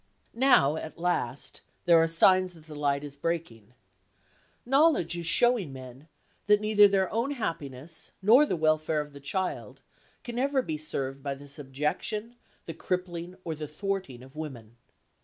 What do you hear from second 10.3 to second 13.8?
ever be served by the subjection, the crippling or the